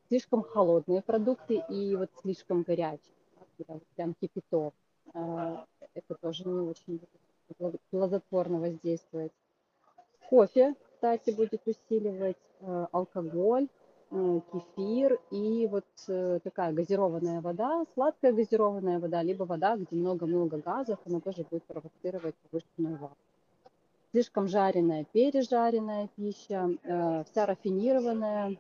Слишком 0.09 0.43
холодные 0.43 1.03
продукты 1.03 1.63
и 1.69 1.95
вот 1.95 2.11
слишком 2.21 2.63
горячие, 2.63 3.15
прям 3.95 4.15
кипяток. 4.21 4.75
А, 5.15 5.65
это 5.95 6.15
тоже 6.17 6.49
не 6.49 6.61
очень 6.69 7.01
плодотворно 7.91 8.59
воздействовать. 8.59 9.33
Кофе, 10.29 10.75
кстати, 10.85 11.31
будет 11.31 11.63
усиливать 11.67 12.37
э, 12.61 12.87
алкоголь, 12.91 13.69
кефир 14.11 15.19
и 15.31 15.67
вот 15.67 15.85
такая 16.43 16.73
газированная 16.73 17.41
вода, 17.41 17.85
сладкая 17.95 18.33
газированная 18.33 18.99
вода, 18.99 19.23
либо 19.23 19.45
вода, 19.45 19.77
где 19.77 19.97
много-много 19.97 20.59
газов, 20.59 20.99
она 21.07 21.21
тоже 21.21 21.45
будет 21.51 21.65
провоцировать 21.65 22.35
повышенную 22.37 22.99
вату 22.99 23.17
слишком 24.17 24.49
жареная, 24.49 25.05
пережаренная 25.13 26.09
пища, 26.17 26.71
э, 26.83 27.25
вся 27.25 27.45
рафинированная 27.45 28.57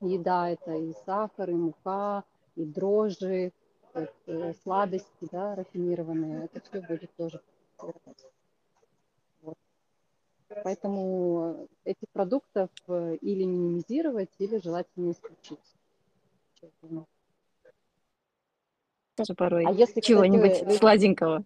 еда, 0.00 0.48
это 0.48 0.72
и 0.72 0.94
сахар, 1.04 1.50
и 1.50 1.54
мука, 1.54 2.24
и 2.56 2.64
дрожжи, 2.64 3.52
э, 3.92 4.54
сладости, 4.62 5.28
да, 5.30 5.54
рафинированные, 5.54 6.46
это 6.46 6.60
все 6.60 6.80
будет 6.80 7.10
тоже 7.16 7.42
вот. 7.78 7.94
Поэтому 10.64 11.68
этих 11.84 12.08
продуктов 12.12 12.70
э, 12.86 13.16
или 13.20 13.44
минимизировать, 13.44 14.30
или 14.38 14.58
желательно 14.62 15.12
исключить. 15.12 15.58
Даже 19.16 19.34
порой 19.34 19.66
а 19.66 19.72
если, 19.72 20.00
чего-нибудь 20.00 20.54
кстати, 20.54 20.76
сладенького. 20.78 21.44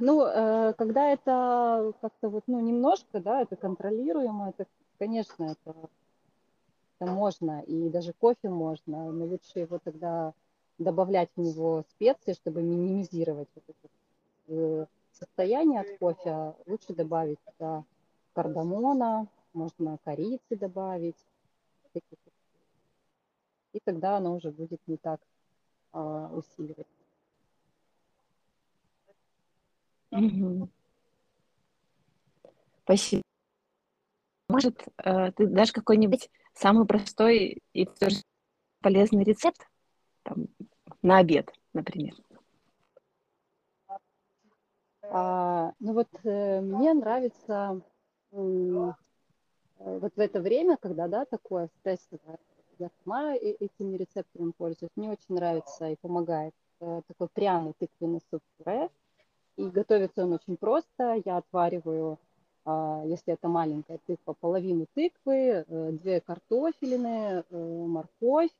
Ну, 0.00 0.24
э, 0.24 0.74
когда 0.74 1.12
это 1.12 1.92
как-то 2.00 2.28
вот, 2.28 2.44
ну, 2.46 2.60
немножко, 2.60 3.20
да, 3.20 3.42
это 3.42 3.56
контролируемо, 3.56 4.50
это, 4.50 4.66
конечно, 4.98 5.44
это, 5.44 5.74
это 6.98 7.10
можно, 7.10 7.62
и 7.62 7.88
даже 7.90 8.12
кофе 8.12 8.48
можно, 8.48 9.12
но 9.12 9.24
лучше 9.26 9.60
его 9.60 9.78
тогда 9.78 10.32
добавлять 10.78 11.30
в 11.34 11.40
него 11.40 11.84
специи, 11.90 12.32
чтобы 12.32 12.62
минимизировать 12.62 13.48
вот 13.54 13.64
это 13.66 13.88
э, 14.48 14.86
состояние 15.12 15.80
от 15.80 15.98
кофе, 15.98 16.54
лучше 16.66 16.94
добавить 16.94 17.38
туда 17.44 17.84
кардамона, 18.32 19.26
можно 19.52 19.98
корицы 20.04 20.56
добавить, 20.56 21.16
и 23.72 23.80
тогда 23.84 24.16
оно 24.16 24.36
уже 24.36 24.50
будет 24.50 24.80
не 24.86 24.96
так 24.96 25.20
а, 25.92 26.30
усиливать. 26.32 26.86
Мгм. 30.10 30.70
Спасибо. 32.84 33.22
Может, 34.48 34.88
э, 35.04 35.32
ты 35.32 35.46
дашь 35.46 35.72
какой-нибудь 35.72 36.30
самый 36.54 36.86
простой 36.86 37.60
и 37.74 37.86
полезный 38.80 39.24
рецепт 39.24 39.68
там, 40.22 40.46
на 41.02 41.18
обед, 41.18 41.52
например? 41.74 42.14
А, 45.10 45.72
ну 45.80 45.92
вот 45.94 46.08
э, 46.24 46.60
мне 46.60 46.92
нравится 46.92 47.80
э, 48.32 48.92
вот 49.78 50.12
в 50.14 50.20
это 50.20 50.40
время, 50.40 50.76
когда, 50.76 51.08
да, 51.08 51.24
такое 51.24 51.68
стрессовое, 51.80 52.38
я 52.78 52.90
сама 53.02 53.34
этими 53.34 53.96
рецептами 53.96 54.52
пользуюсь, 54.56 54.92
мне 54.96 55.10
очень 55.10 55.34
нравится 55.34 55.88
и 55.88 55.96
помогает 55.96 56.54
э, 56.80 57.00
такой 57.08 57.28
пряный 57.28 57.72
тыквенный 57.78 58.20
суп-пюре. 58.30 58.90
И 59.56 59.68
готовится 59.70 60.24
он 60.24 60.34
очень 60.34 60.56
просто. 60.56 61.20
Я 61.24 61.38
отвариваю, 61.38 62.18
а, 62.64 63.02
если 63.06 63.32
это 63.32 63.48
маленькая 63.48 63.98
тыква, 64.06 64.34
половину 64.34 64.86
тыквы, 64.94 65.64
две 65.68 66.20
картофелины, 66.20 67.42
морковь, 67.50 68.52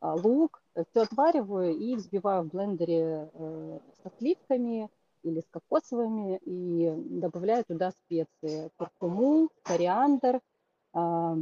а, 0.00 0.14
лук. 0.14 0.62
Все 0.90 1.02
отвариваю 1.02 1.76
и 1.76 1.94
взбиваю 1.94 2.44
в 2.44 2.48
блендере 2.48 3.30
э, 3.32 3.78
со 4.02 4.10
сливками 4.18 4.88
или 5.22 5.40
с 5.40 5.46
кокосовыми 5.50 6.40
и 6.44 6.92
добавляю 7.20 7.64
туда 7.64 7.90
специи. 7.90 8.70
Куркуму, 8.76 9.48
кориандр, 9.62 10.40
а, 10.92 11.36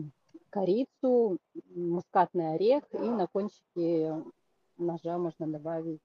корицу, 0.50 1.38
мускатный 1.74 2.54
орех 2.54 2.84
и 2.92 2.98
на 2.98 3.26
кончике 3.26 4.22
ножа 4.76 5.18
можно 5.18 5.46
добавить 5.46 6.00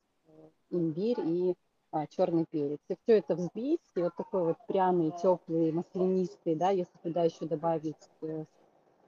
имбирь 0.70 1.20
и 1.20 1.56
а, 1.92 2.08
черный 2.08 2.46
перец. 2.50 2.80
И 2.90 2.96
все 3.04 3.18
это 3.18 3.36
взбить, 3.36 3.82
и 3.96 4.02
вот 4.02 4.16
такой 4.16 4.44
вот 4.44 4.58
пряный, 4.68 5.12
теплый, 5.22 5.72
маслянистый, 5.72 6.56
да, 6.56 6.72
если 6.72 6.98
туда 7.04 7.24
еще 7.24 7.46
добавить 7.46 8.10
э, 8.22 8.46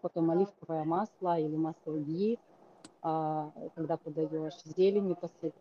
потом 0.02 0.30
оливковое 0.30 0.84
масло 0.84 1.40
или 1.40 1.56
масло 1.56 1.98
ги, 1.98 2.38
а, 3.02 3.52
когда 3.76 3.98
подаешь, 3.98 4.62
зелень 4.78 5.16
посыпать. 5.16 5.54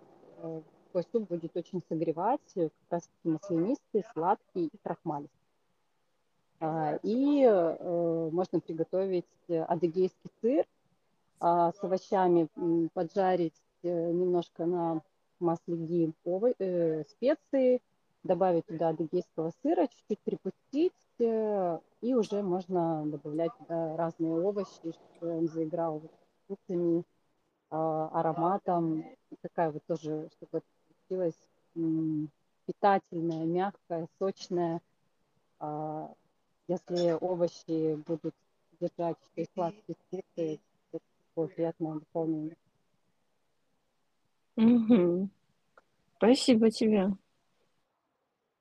Э, 0.95 1.03
такой 1.03 1.11
суп 1.13 1.29
будет 1.29 1.57
очень 1.57 1.83
согревать, 1.89 2.41
э, 2.57 2.69
как 2.69 2.91
раз 2.91 3.11
маслянистый, 3.25 4.05
сладкий 4.13 4.67
и 4.67 4.79
крахмалистый. 4.83 5.41
А, 6.61 6.99
и 7.03 7.45
можно 8.33 8.61
приготовить 8.61 9.27
адыгейский 9.49 10.31
сыр 10.41 10.65
а, 11.41 11.73
с 11.73 11.83
овощами, 11.83 12.49
поджарить 12.95 13.61
немножко 13.83 14.65
на 14.65 15.03
масле 15.41 15.77
ги 15.77 16.15
э, 16.59 17.05
специи, 17.05 17.83
добавить 18.23 18.65
туда 18.67 18.91
адыгейского 18.91 19.53
сыра, 19.63 19.89
чуть-чуть 19.89 20.21
припустить, 20.21 20.93
э, 21.19 21.79
и 22.01 22.15
уже 22.15 22.43
можно 22.43 23.05
добавлять 23.05 23.53
разные 23.69 24.33
овощи, 24.41 24.93
чтобы 24.93 25.39
он 25.39 25.49
заиграл 25.49 26.03
вкусами, 26.45 27.01
э, 27.01 27.05
ароматом. 27.71 29.05
Такая 29.43 29.71
вот 29.71 29.85
тоже, 29.87 30.31
чтобы 30.39 30.63
получилась 31.09 31.39
м, 31.77 32.31
питательная, 32.67 33.45
мягкая, 33.45 34.09
сочная. 34.19 34.81
Если 36.69 37.13
овощи 37.21 37.95
будут 37.95 38.35
содержать 38.71 39.17
еще 39.37 39.43
и 39.43 39.49
сладкие 39.55 39.97
специи, 40.09 40.61
это 40.93 41.05
такое 41.29 41.49
приятное 41.55 41.95
дополнение. 41.95 42.57
Угу. 44.57 45.29
Спасибо 46.17 46.71
тебе. 46.71 47.13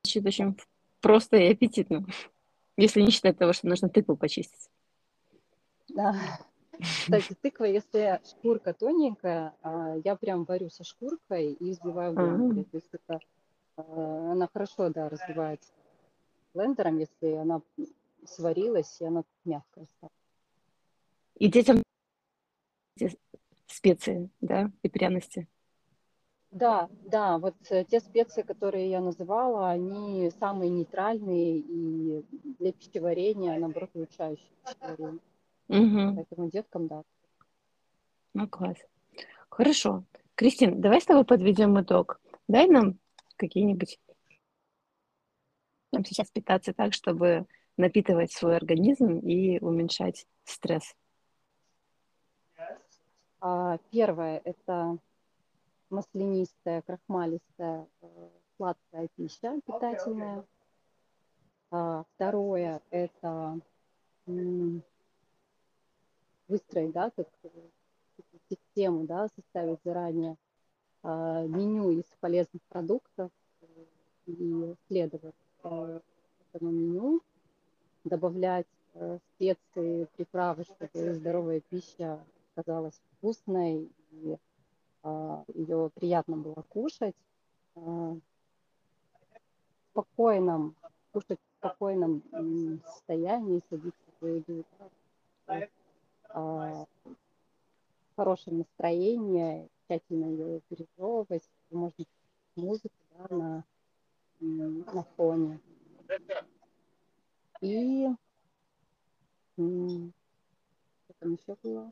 Звучит 0.04 0.26
очень 0.26 0.58
просто 1.02 1.38
и 1.38 1.52
аппетитно. 1.52 2.06
Если 2.76 3.02
не 3.02 3.12
считать 3.12 3.38
того, 3.38 3.54
что 3.54 3.68
нужно 3.68 3.90
тыкву 3.90 4.18
почистить. 4.18 4.70
Да. 5.90 6.40
Кстати, 6.80 7.36
тыква, 7.42 7.66
если 7.66 8.20
шкурка 8.26 8.74
тоненькая, 8.74 9.56
а, 9.62 9.96
я 10.04 10.16
прям 10.16 10.44
варю 10.46 10.70
со 10.70 10.84
шкуркой 10.84 11.54
и 11.54 11.72
взбиваю 11.72 12.14
в 12.14 12.16
блендере. 12.16 12.64
То 12.64 12.78
есть 12.78 12.90
это, 12.92 13.20
а, 13.78 14.32
она 14.32 14.50
хорошо, 14.52 14.90
да, 14.90 15.10
разбивается 15.10 15.72
блендером, 16.54 17.00
если 17.00 17.34
она 17.34 17.62
сварилась, 18.26 19.02
и 19.02 19.06
она 19.06 19.24
мягкая 19.46 19.86
стала. 19.86 20.12
И 21.36 21.48
детям 21.50 21.84
специи, 23.68 24.30
да, 24.42 24.72
и 24.82 24.90
пряности. 24.90 25.48
Да, 26.52 26.88
да, 27.06 27.40
вот 27.40 27.56
э, 27.72 27.84
те 27.84 28.00
специи, 28.00 28.44
которые 28.44 28.92
я 28.92 29.02
называла, 29.02 29.72
они 29.72 30.32
самые 30.40 30.70
нейтральные 30.70 31.58
и 31.58 32.26
для 32.60 32.72
пищеварения, 32.72 33.58
наоборот, 33.58 33.90
улучшающие 33.96 34.52
пищеварение. 34.64 35.20
Угу. 35.70 36.16
Поэтому 36.16 36.50
деткам, 36.50 36.88
да. 36.88 37.04
Ну, 38.34 38.48
класс. 38.48 38.78
Хорошо. 39.50 40.04
Кристин, 40.36 40.82
давай 40.82 41.02
с 41.02 41.06
тобой 41.06 41.26
подведем 41.26 41.80
итог. 41.80 42.20
Дай 42.48 42.68
нам 42.68 42.98
какие-нибудь... 43.38 44.00
Нам 45.92 46.04
сейчас 46.06 46.30
питаться 46.32 46.74
так, 46.74 46.94
чтобы 46.94 47.46
напитывать 47.78 48.32
свой 48.32 48.58
организм 48.58 49.20
и 49.20 49.60
уменьшать 49.60 50.26
стресс. 50.44 50.96
А, 53.40 53.78
первое– 53.92 54.42
это 54.46 54.98
маслянистая, 55.90 56.82
крахмалистая, 56.82 57.88
э, 58.02 58.30
сладкая 58.58 59.10
пища 59.16 59.60
питательная. 59.66 60.46
А, 61.70 62.06
второе– 62.16 62.82
это 62.90 63.60
выстроить, 66.54 66.92
да, 66.92 67.10
как 67.16 67.28
систему, 68.50 69.06
да, 69.06 69.28
составить 69.36 69.80
заранее 69.84 70.36
а, 71.02 71.44
меню 71.48 71.90
из 71.90 72.06
полезных 72.20 72.62
продуктов, 72.70 73.32
и 74.26 74.76
следовать 74.88 75.36
этому 75.60 76.72
меню, 76.72 77.22
добавлять 78.06 78.68
специи, 79.36 80.08
приправы, 80.16 80.64
чтобы 80.64 81.14
здоровая 81.16 81.60
пища 81.60 82.24
казалась 82.56 83.02
вкусной 83.18 83.90
и 84.12 84.38
ее 85.56 85.90
приятно 85.96 86.38
было 86.38 86.64
кушать. 86.70 87.16
В 87.76 88.22
спокойном, 89.92 90.76
кушать 91.12 91.40
в 91.40 91.58
спокойном 91.58 92.22
состоянии, 92.86 93.62
садиться 93.70 94.12
за 94.22 94.28
еду 94.28 94.64
в 96.40 96.88
хорошем 98.16 98.60
настроении, 98.60 99.70
тщательно 99.88 100.26
ее 100.26 100.62
пережевывать, 100.70 101.50
можно 101.70 102.06
музыку 102.56 102.92
да, 103.18 103.64
на, 104.40 104.68
на 104.94 105.04
фоне. 105.16 105.60
И 107.62 108.08
что 109.56 110.12
там 111.20 111.34
еще 111.34 111.56
было? 111.64 111.92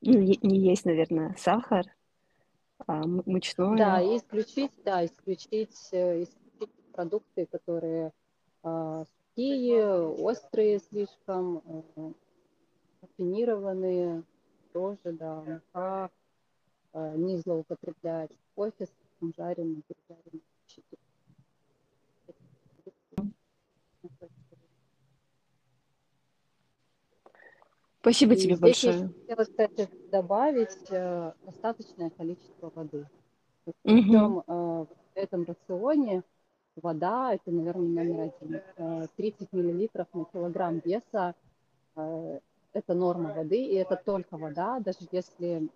Не, 0.00 0.38
не 0.42 0.58
есть, 0.58 0.84
наверное, 0.84 1.34
сахар, 1.38 1.86
а 2.86 3.06
мучное. 3.06 3.76
Да, 3.76 4.00
и 4.00 4.18
исключить, 4.18 4.72
да, 4.84 5.04
исключить, 5.04 5.88
э, 5.92 6.22
исключить 6.22 6.74
продукты, 6.92 7.46
которые 7.46 8.12
а, 8.62 9.04
сухие, 9.34 9.84
острые 9.84 10.78
слишком, 10.78 11.62
а, 11.96 12.12
рафинированные, 13.02 14.22
тоже, 14.72 14.98
да, 15.04 15.42
мука, 15.42 16.10
а, 16.92 17.16
не 17.16 17.36
злоупотреблять 17.38 18.30
кофе 18.54 18.86
с 18.86 19.34
жареным, 19.36 19.82
пережаренным. 19.82 20.42
Спасибо 28.00 28.34
и 28.34 28.36
тебе 28.36 28.56
большое. 28.56 28.98
Я 28.98 29.08
хотела, 29.08 29.44
кстати, 29.44 29.88
добавить 30.10 30.76
э, 30.90 31.32
достаточное 31.46 32.10
количество 32.10 32.70
воды. 32.74 33.08
Причем 33.82 34.36
угу. 34.36 34.44
э, 34.46 34.52
в 34.54 34.88
этом 35.14 35.44
рационе 35.44 36.22
вода, 36.76 37.34
это, 37.34 37.50
наверное, 37.50 38.04
номер 38.04 38.32
один. 38.40 38.60
Э, 38.76 39.06
30 39.16 39.52
миллилитров 39.52 40.06
на 40.12 40.24
килограмм 40.24 40.80
веса 40.84 41.34
э, 41.96 42.40
это 42.72 42.94
норма 42.94 43.32
воды, 43.32 43.64
и 43.64 43.74
это 43.74 43.96
только 43.96 44.36
вода, 44.36 44.80
даже 44.80 44.98
если 45.12 45.68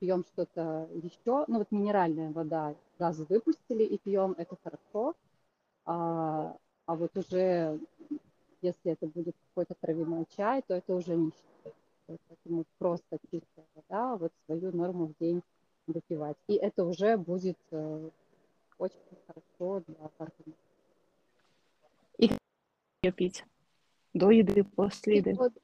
пьем 0.00 0.24
что-то 0.24 0.88
еще, 0.92 1.44
ну 1.46 1.58
вот 1.58 1.70
минеральная 1.70 2.30
вода, 2.30 2.74
газы 2.98 3.24
выпустили 3.28 3.84
и 3.84 3.98
пьем, 3.98 4.34
это 4.36 4.56
хорошо, 4.62 5.14
а, 5.86 6.56
а 6.86 6.94
вот 6.96 7.16
уже 7.16 7.78
если 8.62 8.92
это 8.92 9.06
будет 9.06 9.36
какой-то 9.48 9.74
травяной 9.80 10.26
чай, 10.36 10.62
то 10.66 10.74
это 10.74 10.94
уже 10.94 11.14
не 11.14 11.30
Поэтому 12.06 12.64
просто 12.78 13.18
чистая 13.30 13.66
вода, 13.74 14.16
вот 14.16 14.32
свою 14.44 14.72
норму 14.72 15.06
в 15.06 15.14
день 15.18 15.42
выпивать. 15.86 16.36
И 16.48 16.54
это 16.54 16.84
уже 16.84 17.16
будет 17.16 17.58
э, 17.70 18.10
очень 18.78 19.00
хорошо 19.64 19.84
для 19.86 19.96
организма. 20.18 20.54
И 22.18 22.30
ее 23.02 23.12
пить? 23.12 23.44
До 24.12 24.30
еды, 24.30 24.64
после 24.64 25.16
еды? 25.16 25.30
Пить 25.30 25.38
воду, 25.38 25.60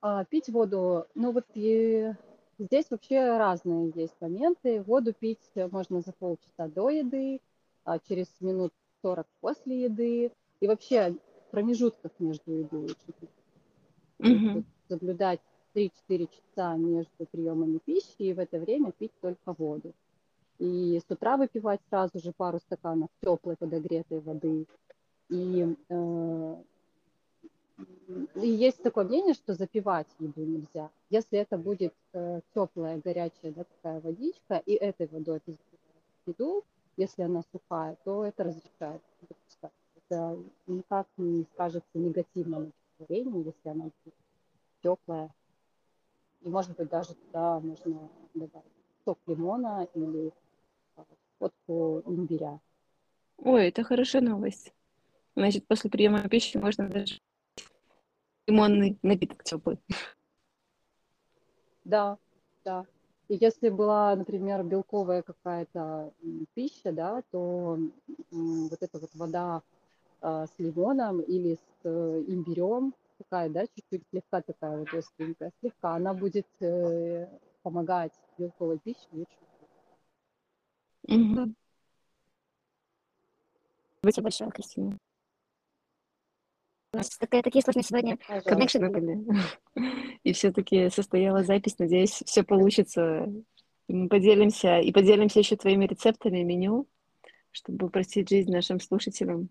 а, 0.00 0.24
пить 0.24 0.48
воду, 0.48 1.06
ну 1.14 1.32
вот 1.32 1.46
и 1.54 2.12
здесь 2.58 2.86
вообще 2.90 3.36
разные 3.36 3.92
есть 3.94 4.14
моменты. 4.20 4.82
Воду 4.82 5.12
пить 5.12 5.50
можно 5.72 6.00
за 6.00 6.12
полчаса 6.12 6.68
до 6.68 6.90
еды, 6.90 7.40
а 7.84 7.98
через 7.98 8.28
минут 8.40 8.72
40 9.02 9.26
после 9.40 9.84
еды. 9.84 10.32
И 10.60 10.66
вообще 10.66 11.16
в 11.48 11.50
промежутках 11.50 12.12
между 12.18 12.52
едой 12.52 12.88
пить. 12.88 13.30
Угу 14.18 14.64
соблюдать 14.88 15.40
3-4 15.74 15.90
часа 16.28 16.76
между 16.76 17.26
приемами 17.30 17.78
пищи 17.84 18.14
и 18.18 18.32
в 18.32 18.38
это 18.38 18.58
время 18.58 18.92
пить 18.92 19.12
только 19.20 19.52
воду. 19.58 19.92
И 20.58 20.98
с 20.98 21.10
утра 21.10 21.36
выпивать 21.36 21.80
сразу 21.88 22.18
же 22.18 22.32
пару 22.32 22.58
стаканов 22.58 23.10
теплой 23.20 23.56
подогретой 23.56 24.20
воды. 24.20 24.66
И, 25.28 25.76
э, 25.88 26.56
и 28.36 28.48
есть 28.48 28.82
такое 28.82 29.04
мнение, 29.04 29.34
что 29.34 29.54
запивать 29.54 30.06
еду 30.18 30.40
нельзя. 30.40 30.90
Если 31.10 31.38
это 31.38 31.58
будет 31.58 31.94
э, 32.12 32.40
теплая, 32.54 33.00
горячая 33.04 33.52
да, 33.52 33.64
такая 33.64 34.00
водичка, 34.00 34.62
и 34.64 34.72
этой 34.74 35.06
водой 35.08 35.40
ты 35.44 35.58
еду, 36.26 36.64
если 36.96 37.22
она 37.22 37.42
сухая, 37.52 37.96
то 38.04 38.24
это 38.24 38.44
разрешает 38.44 39.02
Это 40.08 40.38
никак 40.66 41.06
не 41.18 41.44
скажется 41.52 41.98
негативно 41.98 42.60
на 42.60 42.70
пищеварении, 42.70 43.46
если 43.46 43.68
она 43.68 43.84
будет 43.84 44.14
теплая. 44.82 45.34
И, 46.40 46.48
может 46.48 46.76
быть, 46.76 46.88
даже 46.88 47.14
туда 47.14 47.60
можно 47.60 48.08
добавить 48.34 48.72
сок 49.04 49.18
лимона 49.26 49.86
или 49.94 50.32
фотку 51.38 52.02
а, 52.04 52.10
имбиря. 52.10 52.60
Ой, 53.38 53.68
это 53.68 53.84
хорошая 53.84 54.22
новость. 54.22 54.72
Значит, 55.34 55.66
после 55.66 55.90
приема 55.90 56.28
пищи 56.28 56.56
можно 56.56 56.88
даже 56.88 57.20
лимонный 58.46 58.98
напиток 59.02 59.44
теплый. 59.44 59.78
Да, 61.84 62.18
да. 62.64 62.86
И 63.28 63.36
если 63.40 63.68
была, 63.68 64.14
например, 64.16 64.62
белковая 64.62 65.22
какая-то 65.22 66.12
пища, 66.54 66.92
да, 66.92 67.22
то 67.30 67.78
вот 68.30 68.82
эта 68.82 68.98
вот 68.98 69.10
вода 69.14 69.62
э, 70.22 70.46
с 70.46 70.58
лимоном 70.58 71.20
или 71.20 71.56
с 71.56 71.84
э, 71.84 72.24
имбирем, 72.28 72.94
такая, 73.18 73.48
да, 73.48 73.66
чуть-чуть 73.66 74.02
слегка 74.10 74.42
такая 74.42 74.78
вот 74.78 74.94
остренькая, 74.94 75.52
слегка, 75.60 75.94
она 75.94 76.14
будет 76.14 76.46
э, 76.60 77.26
помогать 77.62 78.12
белковой 78.38 78.78
пище 78.78 79.08
лучше. 79.12 79.45
Угу. 81.08 81.54
Спасибо 84.00 84.24
большое, 84.24 84.50
Кристина. 84.50 84.98
У 86.92 86.96
нас 86.96 87.10
такая, 87.10 87.42
такие 87.42 87.62
сложные 87.62 87.82
сегодня 87.82 88.18
коннекшены 88.44 88.90
были. 88.90 89.18
И 90.24 90.32
все-таки 90.32 90.88
состоялась 90.90 91.46
запись. 91.46 91.78
Надеюсь, 91.78 92.22
все 92.24 92.42
получится. 92.42 93.32
Мы 93.88 94.08
поделимся 94.08 94.80
и 94.80 94.90
поделимся 94.90 95.38
еще 95.38 95.56
твоими 95.56 95.86
рецептами 95.86 96.42
меню, 96.42 96.88
чтобы 97.52 97.86
упростить 97.86 98.28
жизнь 98.28 98.50
нашим 98.50 98.80
слушателям. 98.80 99.48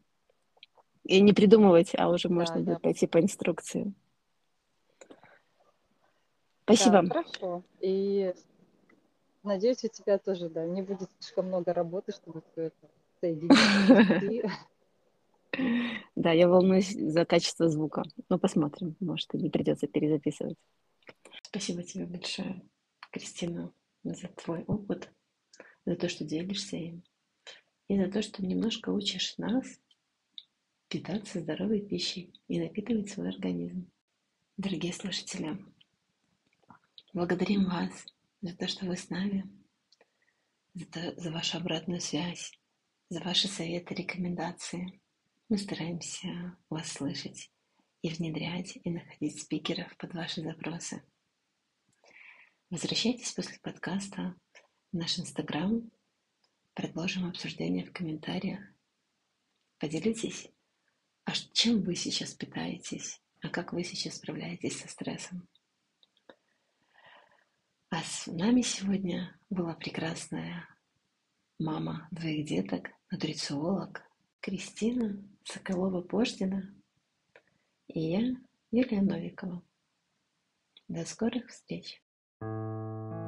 И 1.06 1.22
не 1.22 1.34
придумывать, 1.34 1.92
а 1.98 2.10
уже 2.10 2.28
да, 2.28 2.34
можно 2.34 2.60
да. 2.60 2.62
будет 2.64 2.82
пойти 2.82 3.08
по 3.08 3.22
инструкции. 3.22 3.94
Спасибо. 6.64 7.04
Да, 7.04 7.10
хорошо. 7.10 7.64
И 7.80 8.34
надеюсь, 9.46 9.84
у 9.84 9.88
тебя 9.88 10.18
тоже, 10.18 10.50
да, 10.50 10.66
не 10.66 10.82
будет 10.82 11.10
слишком 11.20 11.48
много 11.48 11.74
работы, 11.74 12.12
чтобы 12.12 12.42
все 12.52 12.64
это 12.64 12.90
соединить. 13.22 14.46
Да, 16.16 16.34
я 16.34 16.50
волнуюсь 16.50 16.92
за 16.92 17.24
качество 17.24 17.70
звука. 17.70 18.04
Но 18.28 18.38
посмотрим, 18.38 18.98
может, 19.00 19.34
и 19.34 19.38
не 19.38 19.50
придется 19.50 19.88
перезаписывать. 19.88 20.58
Спасибо 21.44 21.82
тебе 21.84 22.06
большое, 22.06 22.62
Кристина, 23.12 23.72
за 24.04 24.28
твой 24.28 24.64
опыт, 24.64 25.10
за 25.86 25.96
то, 25.96 26.10
что 26.10 26.26
делишься 26.26 26.76
им, 26.76 27.04
и 27.88 27.98
за 27.98 28.12
то, 28.12 28.22
что 28.22 28.46
немножко 28.46 28.90
учишь 28.90 29.38
нас 29.38 29.66
питаться 30.90 31.40
здоровой 31.40 31.82
пищей 31.82 32.34
и 32.48 32.60
напитывать 32.60 33.10
свой 33.10 33.30
организм. 33.30 33.90
Дорогие 34.58 34.94
слушатели, 34.94 35.58
благодарим 37.14 37.66
вас 37.66 38.06
за 38.46 38.56
то, 38.56 38.68
что 38.68 38.86
вы 38.86 38.96
с 38.96 39.10
нами, 39.10 39.50
за, 40.74 40.86
то, 40.86 41.20
за 41.20 41.32
вашу 41.32 41.58
обратную 41.58 42.00
связь, 42.00 42.52
за 43.10 43.22
ваши 43.22 43.48
советы, 43.48 43.96
рекомендации. 43.96 45.02
Мы 45.50 45.58
стараемся 45.58 46.58
вас 46.70 46.92
слышать 46.92 47.52
и 48.02 48.10
внедрять, 48.10 48.78
и 48.84 48.90
находить 48.90 49.42
спикеров 49.42 49.96
под 49.98 50.14
ваши 50.14 50.42
запросы. 50.42 51.04
Возвращайтесь 52.70 53.32
после 53.32 53.58
подкаста 53.60 54.36
в 54.92 54.98
наш 54.98 55.18
Инстаграм, 55.20 55.90
продолжим 56.74 57.28
обсуждение 57.28 57.86
в 57.86 57.94
комментариях. 57.94 58.60
Поделитесь 59.80 60.50
а 61.26 61.32
чем 61.54 61.82
вы 61.82 61.96
сейчас 61.96 62.36
питаетесь? 62.36 63.20
А 63.42 63.50
как 63.50 63.74
вы 63.74 63.84
сейчас 63.84 64.18
справляетесь 64.18 64.80
со 64.80 64.88
стрессом? 64.88 65.48
А 67.90 68.02
с 68.02 68.28
нами 68.28 68.62
сегодня 68.62 69.38
была 69.50 69.74
прекрасная 69.74 70.68
мама 71.60 72.08
двоих 72.12 72.46
деток, 72.46 72.90
нутрициолог 73.12 74.02
Кристина 74.42 75.24
Соколова-Пождина 75.44 76.74
и 77.88 78.00
я, 78.00 78.36
Юлия 78.72 79.02
Новикова. 79.02 79.62
До 80.88 81.06
скорых 81.06 81.48
встреч! 81.50 82.02
thank 82.42 83.20
you 83.20 83.25